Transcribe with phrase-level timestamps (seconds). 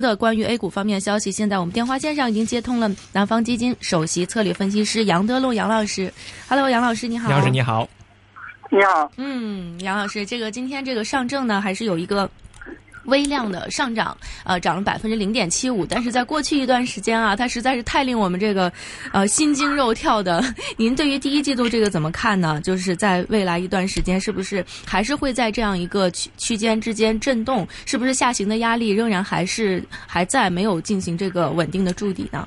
[0.00, 6.12] 的关于 A 股方面的消息，现在我们电话线上已经接通了南方基金首席策略分析师杨德禄杨老师。
[6.48, 7.30] Hello，杨老师你好。
[7.30, 7.88] 杨老师你好。
[8.70, 9.12] 你好。
[9.16, 12.28] 嗯，杨老师，这个今天这个上证呢，还是有一个。
[13.04, 18.72] 微量的上涨，呃，涨了百分之零点七五，但是在过去一段时间啊，它实在是太令我们这个，
[19.12, 20.42] 呃，心惊肉跳的。
[20.76, 22.60] 您对于第一季度这个怎么看呢？
[22.62, 27.66] 就是在未来一段时间，是不是还是会在这样一个区区间之间震动？
[27.86, 32.46] 是不是下行的压力仍然还是还在，没有进行这个稳定的筑底呢？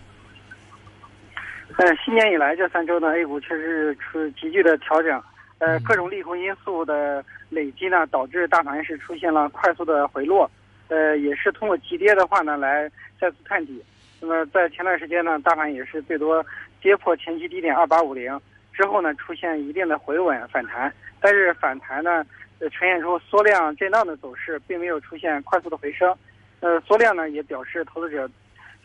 [1.77, 5.19] 呃，新年以来这三周呢，A 股确实出急剧的调整。
[5.59, 10.49] 呃，各种利空因素的累积呢，导致大盘是出现了快速的回落。
[10.89, 13.81] 呃，也是通过急跌的话呢，来再次探底。
[14.19, 16.45] 那么在前段时间呢，大盘也是最多
[16.81, 18.37] 跌破前期低点二八五零
[18.73, 20.93] 之后呢，出现一定的回稳反弹。
[21.21, 22.25] 但是反弹呢，
[22.59, 26.13] 呃，呈现出缩量震荡的走势，并没有出现快速的回升。
[26.59, 28.29] 呃，缩量呢，也表示投资者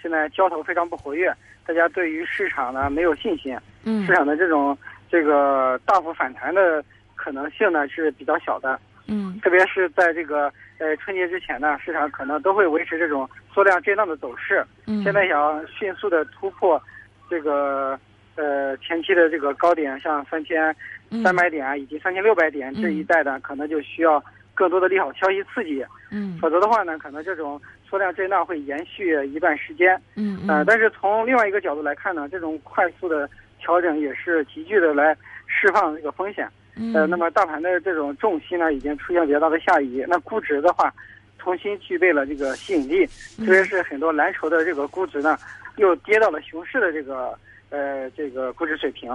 [0.00, 1.34] 现在交投非常不活跃，
[1.66, 3.58] 大家对于市场呢没有信心。
[3.82, 4.06] 嗯。
[4.06, 4.78] 市场的这种。
[5.10, 6.84] 这个大幅反弹的
[7.16, 14.64] 可能性呢是比较小的，嗯，特别是在这个呃春节之前呢，市场可能都会维持这种缩量震荡的走势。
[14.86, 16.80] 嗯，现在想迅速的突破
[17.28, 17.98] 这个
[18.36, 20.74] 呃前期的这个高点，像三千
[21.22, 24.22] 三百点啊，以及三千六百点这一带的，可能就需要
[24.54, 25.84] 更多的利好消息刺激。
[26.10, 30.00] 嗯，否则的话呢，可能这种缩量震荡会延续一段时间。
[30.14, 33.28] 嗯嗯，但是从另外一个角度来看呢，这种快速的。
[33.58, 36.48] 调整也是急剧的来释放这个风险，
[36.94, 40.04] 呃，那么大盘的这种重心呢，已经出现比较大的下移。
[40.08, 40.92] 那估值的话，
[41.38, 43.06] 重新具备了这个吸引力，
[43.38, 45.36] 特别是很多蓝筹的这个估值呢，
[45.76, 47.38] 又跌到了熊市的这个
[47.70, 49.10] 呃这个估值水平，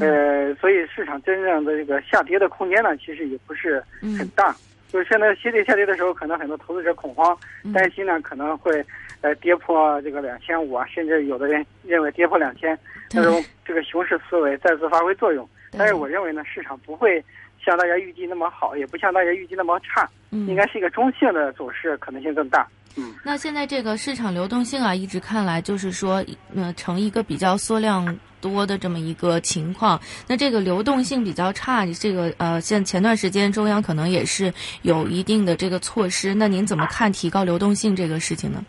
[0.00, 3.82] 呃，所以市场真正的这个下跌的空间呢，其实也不是
[4.18, 4.54] 很大。
[4.94, 7.36] 就是现在息率下跌的时候，可能很多投资者恐慌，
[7.74, 8.80] 担心呢可能会
[9.22, 12.78] 呃跌破这个两千五啊，甚至有的人认为跌破两千，
[13.12, 15.48] 那种这个熊市思维再次发挥作用。
[15.76, 17.20] 但是我认为呢，市场不会
[17.62, 22.66] 像大家预计那么好，也不像大家预计那么差，应该是一个中性的走势，可能性更大。
[22.96, 28.16] 嗯，那现在这个市场流动性啊，一直看来就是说，呃，成一个比较缩量。
[28.44, 29.98] 多的这么一个情况，
[30.28, 38.62] 那这个流动性比较差，这个呃，像前段时间中央可能也是有一定的这个措施，那您怎么看提高流动性这个事情呢？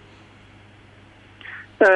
[1.79, 1.87] 呃，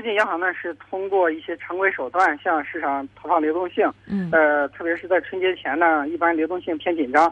[0.00, 7.26] 最近央行呢是通过一些常规手段向市场投放流动性，嗯，呃，特别是在春节前呢，一般流动性偏紧张，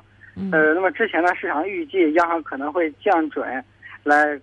[0.50, 3.47] 呃，那么之前呢，市场预计央行可能会降准
[4.03, 4.37] 来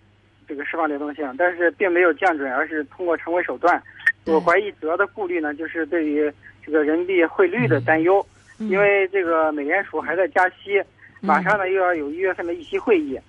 [0.48, 3.84] 这个释放流动性，但是并没有降准，而是通过常规手段。
[4.26, 6.32] 我怀疑主要的顾虑呢，就是对于
[6.66, 8.26] 这个人民币汇率的担忧，
[8.58, 10.82] 因为这个美联储还在加息，
[11.20, 13.20] 马上呢又要有一月份的议息会议，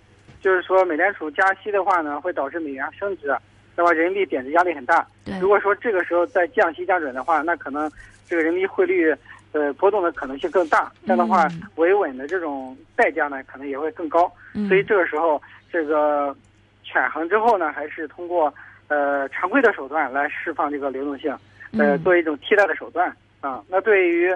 [0.41, 3.37] 就是说美联储加息的话呢，会导致美元升值，
[3.77, 5.07] 那么人民币贬值压力很大。
[5.41, 7.91] 如果说这个时候再降息降准的话，那可能
[8.27, 9.15] 这个人民币汇率
[9.53, 14.33] 呃波动的可能性更大，这样的话维稳的这种代价呢可能也会更高。
[14.69, 15.41] 所以这个时候
[15.73, 16.37] 这个
[16.83, 18.53] 权衡之后呢，还是通过。
[18.87, 21.35] 呃，常规的手段来释放这个流动性，
[21.79, 23.65] 呃，作为一种替代的手段啊。
[23.67, 24.31] 那对于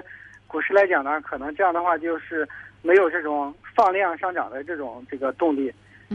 [0.47, 2.49] 股市来讲呢，可能这样的话就是
[2.81, 5.71] 没有这种放量上涨的这种这个动力。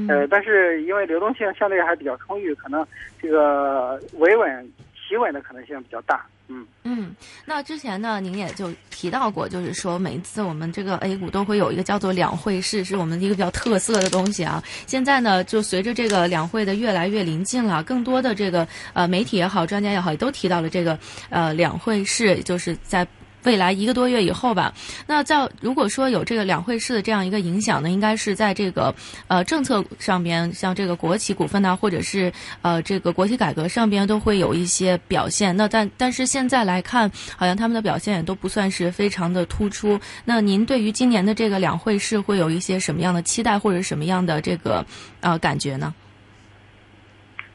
[0.09, 2.85] 呃，但是因为流动性相对还比较充裕，可能
[3.23, 6.27] 这个维稳企稳的可能性比较大。
[6.49, 7.15] 嗯嗯，
[7.47, 14.63] 那之前呢，您也就提到过，就是说每一次我们这个 A 股都会有一个叫做两会式，是我们一个比较特色的东西啊。
[14.87, 20.99] 现在呢，就随着这个两会的越来越临近了，更多的这个呃媒体也好，专家也好，也都提到了这个
[21.31, 23.07] 呃两会式，就是在。
[23.45, 24.73] 未来一个多月以后吧，
[25.07, 28.95] 那在如果说有这个两会式的这样一个影响呢，应该是在这个
[29.29, 32.33] 呃政策上边，像这个国企股份呐，或者是
[32.63, 35.57] 呃这个国企改革上边都会有一些表现。
[35.57, 40.01] 那但但是现在来看，好像他们的表现也都不算是非常的突出。
[40.25, 44.85] 那您对于今年的这个两会式会有一些什么样的期待，或者什么样的这个
[45.21, 45.95] 呃感觉呢？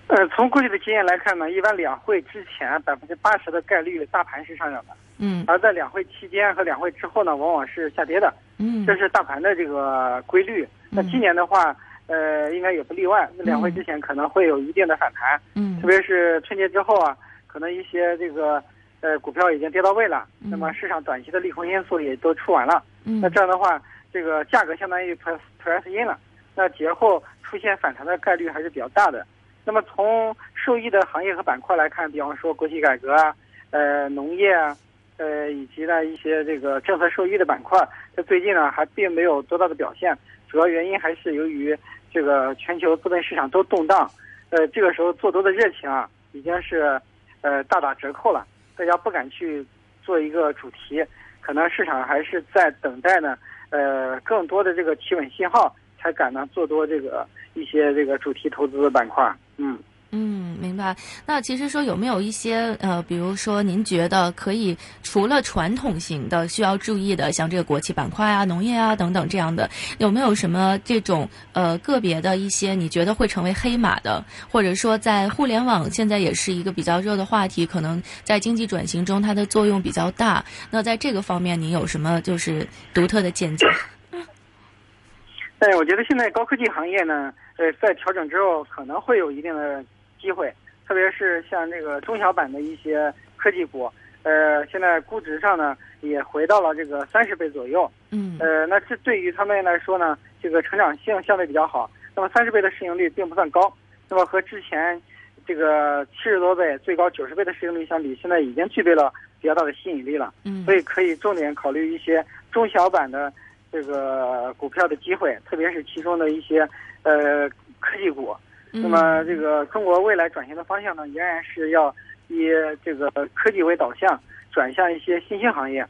[0.08, 10.68] 呃，从过去的经验来看呢，一般两会之前百分之八十的概率大盘是上涨的，嗯，而在两会期间和两会之后呢，往往是下跌的，嗯，这是大盘的这个规律。
[10.90, 11.76] 那今年的话，
[12.08, 13.30] 呃，应该也不例外。
[13.38, 17.16] 那两会之前可能会有一定的反弹，嗯，特别是春节之后啊，
[17.48, 18.64] 可能一些这个
[19.02, 23.80] 呃股票已经跌到位了，那么市场短期的利空因素也都出完了，嗯，那这样的话，
[24.12, 26.18] 这个价格相当于 press press in 了，
[26.56, 29.26] 那节后出现反弹的概率还是比较大的。
[29.66, 33.36] 那么从受益的行业和板块来看，比方说国企改革啊，
[33.70, 34.76] 呃，农业啊，
[35.20, 37.78] 呃，以及呢一些这个政策受益的板块，
[38.16, 40.18] 在最近呢还并没有多大的表现。
[40.48, 41.78] 主要原因还是由于
[42.10, 44.10] 这个全球资本市场都动荡，
[44.50, 47.00] 呃，这个时候做多的热情啊，已经是
[47.42, 49.64] 呃大打折扣了，大家不敢去
[50.02, 51.04] 做一个主题，
[51.42, 53.38] 可能市场还是在等待呢，
[53.72, 59.78] 呃，更多的这个企稳信号，才敢呢做多这个一些这个主题投资的板块，嗯。
[60.12, 60.96] 嗯，明白。
[61.26, 80.44] 那其实说有没有一些呃，比如说您觉得可以除了传统型的需要注意的，像这个国企板块啊、农业啊等等这样的，有没有什么这种呃个别的一些你觉得会成为黑马的，或者说在互联网现在也是一个比较热的话题，可能在经济转型中它的作用比较大。
[80.70, 83.66] 那在这个方面，您有什么就是独特的见解？
[85.60, 89.84] 哎，我觉得现在高科技行业呢，呃，在调整之后可能会有一定的。
[90.22, 90.54] 机会，
[90.88, 93.90] 特别是像这个中小板的一些科技股，
[94.24, 97.90] 呃，现在估值上呢也回到了这个三十倍左右。
[98.12, 98.38] 嗯。
[98.40, 101.90] 呃，那这对于他们来说呢，这个成长性相对比较好。
[102.16, 103.72] 那么三十倍的市盈率并不算高，
[104.10, 105.02] 那么和之前
[105.46, 110.34] 这个七十多倍、最高九十倍的市盈率相比，现在已经具备了比较大的吸引力了。
[110.44, 110.66] 嗯。
[110.66, 113.32] 所以可以重点考虑一些中小板的
[113.72, 116.68] 这个股票的机会，特别是其中的一些
[117.04, 117.50] 呃
[117.80, 118.36] 科技股。
[118.72, 121.94] 那么，这个中国未来转型的方向呢，仍然是要
[122.28, 122.50] 以
[122.84, 124.20] 这个科技为导向，
[124.52, 125.86] 转向一些新兴行业。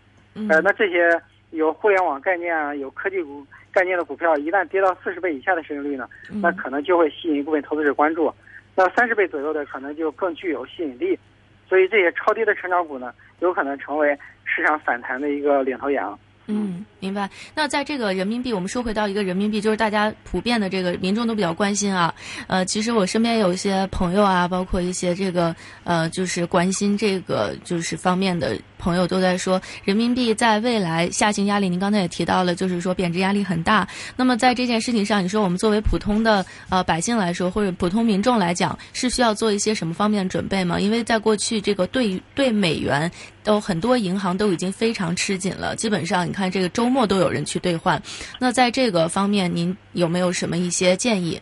[0.50, 1.10] 呃，那这些
[1.52, 6.08] 有互联网概念啊、有科技股概念的股票，一旦跌到四十倍以下的市盈率呢，
[6.42, 8.34] 那可能就会吸引一部分投资者关注。
[8.76, 11.20] 那三十倍左右的，可能就更具有吸引力。
[11.68, 16.18] 所以，这些超低的成长股呢，有可能成为市场反弹的一个领头羊。
[16.52, 17.30] 嗯，明白。
[17.54, 22.14] 那在这个人民币，我们说回到一个人民币，就是大家普遍的这个民众都比较关心啊。
[22.48, 33.88] 呃，其实我身边有一些朋友啊，包括一些这个呃，就是关心这个就是方面的朋友都在说，人民币在未来下行压力，您刚才也提到了，就是说贬值压力很大。
[34.16, 40.80] 那么在这件事情上，你说我们作为普通的呃百姓来说，或者普通民众来讲，是需要做一些什么方面的准备吗？
[40.80, 43.12] 因为在过去这个对对美元。
[43.42, 48.00] 都很多银行都已经非常吃紧了，基本上你看这个周末都有人去兑换。
[48.38, 51.42] 那在这个方面，您有没有什么一些建议？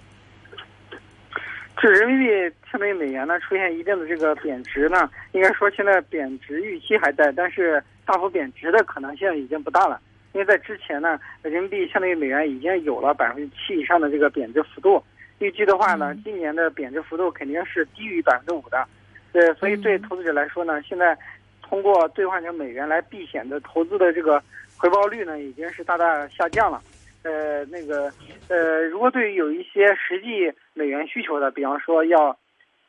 [1.80, 10.02] 这人民币相对于美元呢，出现一定的这个贬值呢，应该说现在贬值预期还在，但是大幅贬值的可能性已经不大了。
[10.34, 15.04] 因为在之前呢，人民币相对于美元已经有了百分之七以上的这个贬值幅度，
[15.40, 18.86] 预计的话呢，今年的贬值幅度肯定是低于百分之五的。
[19.32, 21.18] 对，所以对投资者来说呢，现在。
[21.70, 24.42] 通过兑换成美元来避险的投资的这个
[24.78, 26.82] 回报率呢，已经是大大下降了。
[27.28, 28.10] 呃，那个，
[28.48, 32.28] 呃，如果对于有一些实际美元需求的，比方说要，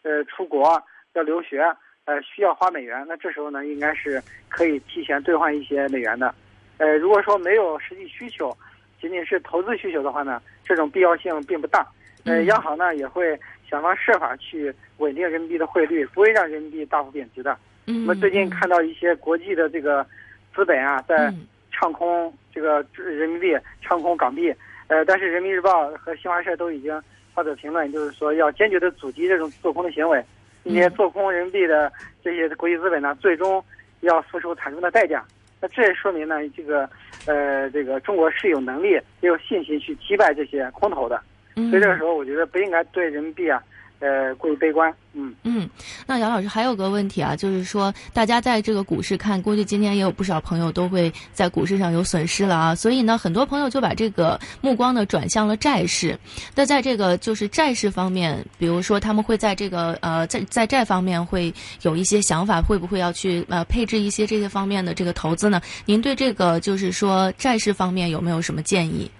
[0.03, 0.81] 呃，出国
[1.15, 1.61] 要留学，
[2.05, 6.33] 呃，需要花美元，那这时候呢，应该是可以提前兑换一些美元的。
[6.77, 8.57] 呃，如果说没有实际需求，
[9.01, 11.85] 仅仅是投资需求的话呢，这种必要性并不大。
[12.25, 13.37] 呃，央行呢也会
[13.69, 17.59] 想方设法去稳定人民币的汇率，不会让人民币大幅贬值的。
[17.87, 20.07] 那么最近看到一些国际的这个
[20.55, 21.35] 资本啊，在
[21.73, 24.53] 唱空这个人民币，唱空港币。
[24.89, 27.01] 呃，但是人民日报和新华社都已经
[27.35, 30.25] 发表评论，就是说要坚决的阻击这种做空的行为。
[30.65, 31.91] 并且做空人民币的
[32.23, 33.65] 这些国际资本呢，最终
[34.01, 35.25] 要付出惨重的代价。
[35.61, 36.89] 那这也说明呢，这个
[37.27, 38.91] 呃，这个中国是有能力
[39.21, 41.23] 也有信心去击败这些空头的。
[41.55, 43.63] 所以这个时候，我觉得不应该对人民币啊。
[44.01, 45.69] 呃，过于悲观，嗯嗯，
[46.07, 56.17] 那杨老师还有个问题啊，就是说大家在这个股市看，估计今天也有不少朋友都会在股市上有损失了啊，所以呢，很多朋友就把这个目光呢转向了债市。
[56.55, 61.53] 那在这个就是债市方面，比如说他们会在这个呃在在债方面会
[61.83, 65.61] 有一些想法，会不会要去呃配置一些这些方面的这个投资呢？
[65.87, 69.11] 您对这个就是说债市方面有没有什么建议？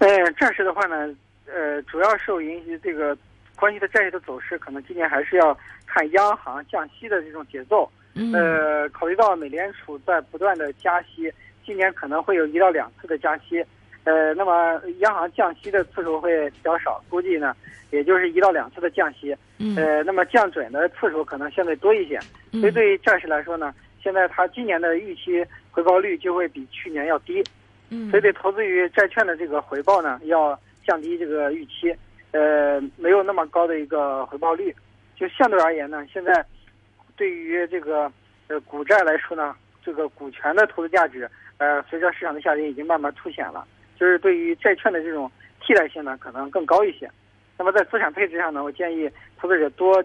[0.00, 0.96] 呃，债市的话呢？
[1.46, 3.16] 呃，主要受影响这个
[3.56, 5.56] 关系的债市的走势，可能今年还是要
[5.86, 7.90] 看央行降息的这种节奏。
[8.34, 11.32] 呃，考虑到美联储在不断的加息，
[11.64, 13.64] 今年可能会有一到两次的加息。
[14.04, 17.56] 呃，那么央行降息的次数会比较少，估计呢，
[17.90, 19.34] 也就是一到两次的降息。
[19.76, 22.18] 呃，那么降准的次数可能相对多一些。
[22.52, 27.42] 所以对于债市来说呢，现在它今年的预期回报率就会比去年要低。
[28.10, 30.58] 所以对投资于债券的这个回报呢，要。
[30.86, 31.94] 降低这个预期，
[32.32, 34.74] 呃，没有那么高的一个回报率，
[35.16, 36.44] 就相对而言呢，现在
[37.16, 38.10] 对于这个
[38.48, 43.66] 呃股债来说呢，这个股权的投资价值，呃，随着市场的下跌已经慢慢凸显了，
[43.98, 47.08] 就是对于债券的这种替代性呢，可能更高一些。
[47.58, 49.08] 那么在资产配置上呢，我建议
[49.38, 50.02] 投资者多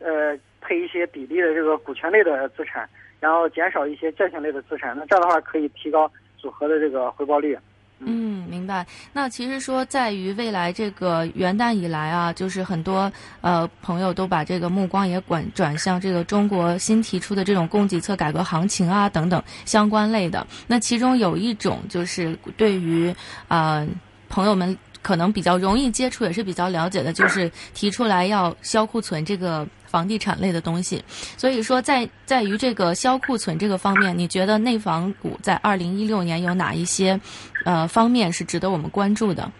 [0.00, 2.86] 呃配一些比例的这个股权类的资产，
[3.20, 7.56] 然后减少一些债券类的资产，那这样的话可以提高组合的这个回报率。
[8.02, 8.86] 嗯，明白。
[9.12, 20.46] 那其实说，在于未来这个元旦以来啊，就是很多呃朋友都把这个目光也管转向这个中国新提出的这种供给侧改革行情啊等等相关类的。
[20.66, 23.14] 那其中有一种就是对于
[23.48, 23.86] 啊
[24.30, 29.66] 朋友们可能比较容易接触，也是比较了解的，就是提出来要销库存这个。
[29.90, 31.02] 房地产类的东西，
[31.36, 37.20] 所以说在在于这个销库存这个方面，你觉得内房股在二零一六年有哪一些
[37.64, 39.50] 呃方面是值得我们关注的？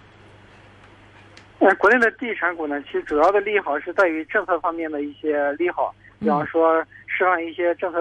[1.59, 7.99] 呃，国内的地产股呢，其实主要的利好是在于政策方面的一些利好，比方说释放一些政策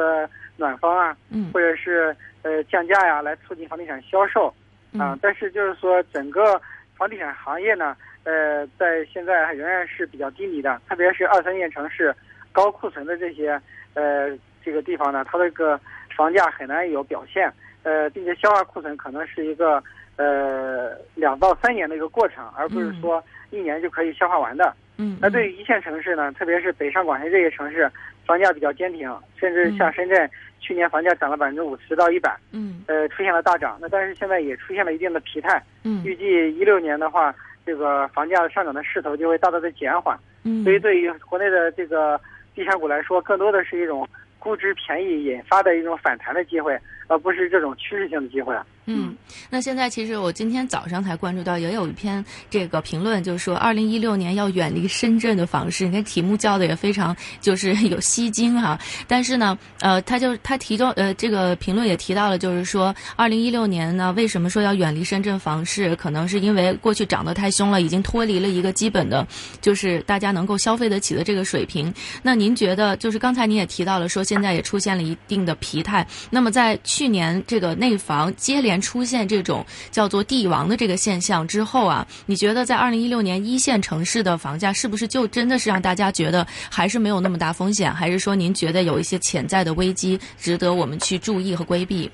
[0.55, 4.53] 暖风啊，嗯，或者是呃降价呀，来促进房地产销售
[4.99, 5.17] 啊。
[5.19, 6.61] 但是就是说整个
[6.99, 7.95] 房地产行业呢。
[8.25, 12.13] 呃，在现在仍然是比较低迷的，特别是二三线城市
[12.51, 13.59] 高库存的这些
[13.93, 15.79] 呃这个地方呢，它这个
[16.15, 17.51] 房价很难有表现，
[17.81, 19.81] 呃，并且消化库存可能是一个
[20.17, 24.75] 呃两到三年的一个过程，而不是说一年就可以消化完的。
[24.97, 25.17] 嗯。
[25.21, 27.89] 那对于一线城市呢，特别是北上广深这些城市，
[28.29, 32.37] 房价比较坚挺，甚至像深圳去年房价涨了百分之五十到一百。
[32.51, 32.83] 嗯。
[32.85, 35.59] 呃，出现了大涨，那但是现在也出现了一定的疲态。
[35.83, 36.05] 嗯。
[36.05, 36.23] 预计
[36.55, 37.33] 一六年的话。
[37.65, 42.19] 这个房价上涨的势头就会大大的减缓，嗯，所以对于国内的这个
[42.55, 44.07] 地产股来说，更多的是一种
[44.39, 46.75] 估值便宜引发的一种反弹的机会，
[47.07, 48.55] 而不是这种趋势性的机会。
[48.91, 49.15] 嗯，
[49.51, 55.85] 那现在其实我今天早上才关注到，也有一篇这个评论，就是说二零一六年要远离深圳的房市。
[55.85, 58.79] 你看题目叫的也非常就是有吸睛哈。
[59.07, 65.95] 但是呢，呃，他就他提到呃这个评论也提到了，就是说二零一六年呢，为什么说要远离深圳房市？
[65.95, 69.27] 可能是因为过去涨得太凶了，已经脱离了一个基本的，
[69.61, 71.93] 就是大家能够消费得起的这个水平。
[72.23, 76.07] 那您觉得，就是刚才您也提到了，说现在也出现了一定的疲态。
[76.29, 87.93] 那么在去年这个内房接连出现这种叫做地王的这个现象之后啊，你觉得在二零一六年一线城市的房价是不是就真的是让大家觉得还是没有那么大风险？
[87.93, 92.11] 还是说您觉得有一些潜在的危机值得我们去注意和规避？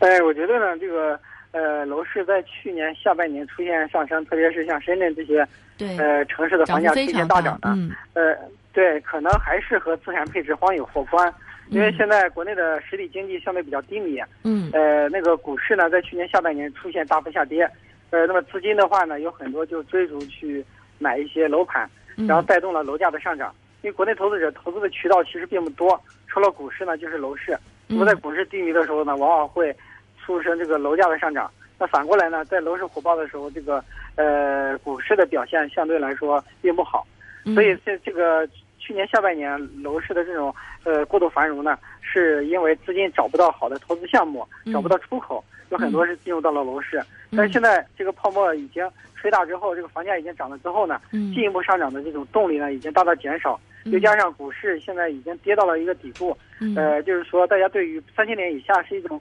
[0.00, 1.20] 哎，我觉得呢，这个
[1.52, 5.46] 呃楼市在去年下半年出现上升，特别是像深圳这些
[5.76, 7.68] 对呃城市的房价出现大涨的，
[8.14, 8.34] 呃，
[8.72, 11.30] 对，可能还是和资产配置荒有或关。
[11.70, 17.62] 因为现在国内的实体经济相对比较低迷，嗯，呃，那个股市呢，在去年下半年出现大幅下跌，
[18.10, 20.64] 呃，那么资金的话呢，有很多就追逐去
[20.98, 21.88] 买一些楼盘，
[22.26, 23.54] 然后带动了楼价的上涨。
[23.82, 27.56] 因为国内投资者投资的渠道其实并不多，除了股市呢，就是楼市。
[27.86, 29.74] 那么在股市低迷的时候呢，往往会
[30.18, 31.48] 促成这个楼价的上涨。
[31.78, 33.82] 那反过来呢，在楼市火爆的时候，这个
[34.16, 37.06] 呃股市的表现相对来说并不好。
[37.54, 38.48] 所以这这个。
[38.90, 47.00] 去年下半年楼市的这种呃过度繁荣呢，是因为资金找不到好的投资项目，找不到出口，有很多是进入到了楼市。
[47.36, 53.60] 但是现在这个泡沫已经吹大之后，这个房价已经涨了之后呢，进一步上涨的这种动力呢已经大大减少。
[53.84, 56.36] 又加上股市现在已经跌到了一个底部，
[56.76, 59.20] 呃，就是说大家对于三千点以下是一种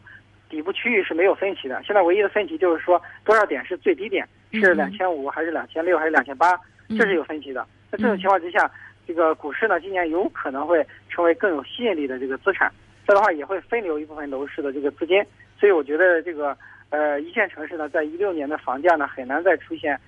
[0.49, 1.79] 底部区域是没有分歧的。
[1.85, 6.59] 现在唯一的分歧就是说多少点是最低点，是两千五还是两千六还是两千八，
[6.97, 7.63] 这是有分歧的。
[7.91, 8.67] 在这种情况之下。
[9.09, 12.71] 这个股市呢，今年有可能会成为更有吸引力的这个资产，
[13.07, 15.25] 这样的话也会分流一部分楼市的这个资金，
[15.59, 16.55] 所以我觉得这个
[16.91, 19.99] 呃一线城市呢，在一六年的房价呢很难再出现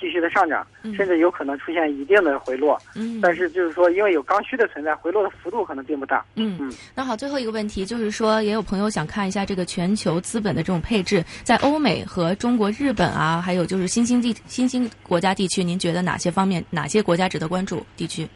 [0.00, 2.80] 继续的上涨，甚至有可能出现一定的回落。
[2.94, 6.24] 嗯，但是就是说，因为有刚需的存在，回落的幅度可能并不大。
[6.36, 6.72] 嗯嗯。
[6.94, 18.26] 那好，最后一个问题就是说，也有朋友想看一下这个全球资本的这种配置，在欧美和中国、日本啊，还有就是新兴地新兴国家地区，您觉得哪些方面、哪些国家值得关注地区？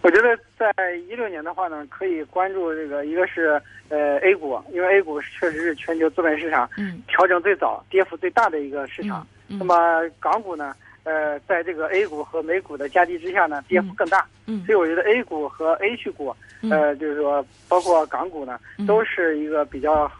[0.00, 0.72] 我觉得在
[1.08, 6.68] 一六年的话呢，可以关注这个，一个是呃 A 股，因为 A 股确实是全球资本市场
[7.06, 9.24] 调整最早、跌幅最大的一个市场。
[9.58, 9.74] 那么
[10.20, 14.26] 港股呢，呃，在这个 A 股和美股的夹击之下呢，跌幅更大。
[14.66, 16.34] 所以我觉得 A 股和 A 区股，
[16.70, 20.10] 呃，就是说包括港股呢，都是一个比较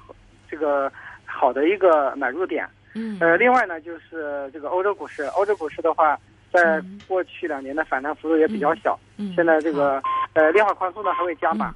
[0.51, 0.93] 这个
[1.25, 2.69] 好的一个买入点。
[3.21, 6.19] 呃，另外呢，就是这个欧洲股市，欧洲股市的话。
[6.53, 9.01] 在过去两年的反弹幅度也比较小，
[9.35, 10.03] 现在这个
[10.35, 11.75] 呃量化宽松呢还会加码，